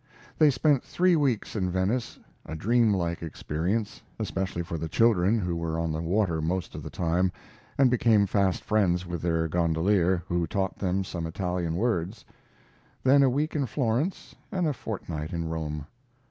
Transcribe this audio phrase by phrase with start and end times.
[0.39, 5.77] They spent three weeks in Venice: a dreamlike experience, especially for the children, who were
[5.77, 7.31] on the water most of the time,
[7.77, 12.25] and became fast friends with their gondolier, who taught them some Italian words;
[13.03, 15.85] then a week in Florence and a fortnight in Rome.